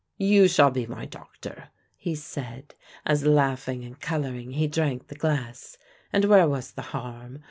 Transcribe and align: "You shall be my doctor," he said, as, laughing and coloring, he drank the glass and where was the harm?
"You 0.17 0.47
shall 0.47 0.71
be 0.71 0.87
my 0.87 1.05
doctor," 1.05 1.69
he 1.95 2.15
said, 2.15 2.73
as, 3.05 3.23
laughing 3.23 3.83
and 3.85 3.99
coloring, 3.99 4.53
he 4.53 4.65
drank 4.65 5.09
the 5.09 5.15
glass 5.15 5.77
and 6.11 6.25
where 6.25 6.49
was 6.49 6.71
the 6.71 6.81
harm? 6.89 7.37